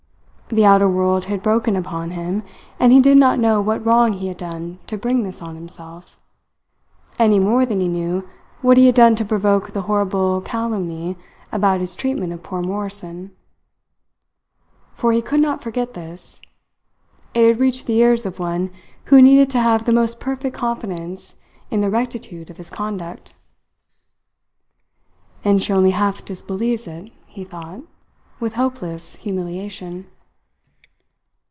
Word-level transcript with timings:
The 0.53 0.65
outer 0.65 0.89
world 0.89 1.25
had 1.31 1.41
broken 1.41 1.77
upon 1.77 2.09
him; 2.11 2.43
and 2.77 2.91
he 2.91 2.99
did 2.99 3.17
not 3.17 3.39
know 3.39 3.61
what 3.61 3.85
wrong 3.85 4.11
he 4.11 4.27
had 4.27 4.35
done 4.35 4.79
to 4.87 4.97
bring 4.97 5.23
this 5.23 5.41
on 5.41 5.55
himself, 5.55 6.19
any 7.17 7.39
more 7.39 7.65
than 7.65 7.79
he 7.79 7.87
knew 7.87 8.27
what 8.61 8.75
he 8.75 8.85
had 8.87 8.93
done 8.95 9.15
to 9.15 9.23
provoke 9.23 9.71
the 9.71 9.83
horrible 9.83 10.41
calumny 10.41 11.15
about 11.53 11.79
his 11.79 11.95
treatment 11.95 12.33
of 12.33 12.43
poor 12.43 12.61
Morrison. 12.61 13.31
For 14.93 15.13
he 15.13 15.21
could 15.21 15.39
not 15.39 15.61
forget 15.63 15.93
this. 15.93 16.41
It 17.33 17.47
had 17.47 17.59
reached 17.61 17.85
the 17.85 17.99
ears 17.99 18.25
of 18.25 18.37
one 18.37 18.71
who 19.05 19.21
needed 19.21 19.49
to 19.51 19.59
have 19.59 19.85
the 19.85 19.93
most 19.93 20.19
perfect 20.19 20.53
confidence 20.53 21.37
in 21.69 21.79
the 21.79 21.89
rectitude 21.89 22.49
of 22.49 22.57
his 22.57 22.69
conduct. 22.69 23.33
"And 25.45 25.63
she 25.63 25.71
only 25.71 25.91
half 25.91 26.25
disbelieves 26.25 26.87
it," 26.87 27.09
he 27.25 27.45
thought, 27.45 27.83
with 28.41 28.55
hopeless 28.55 29.15
humiliation. 29.15 30.07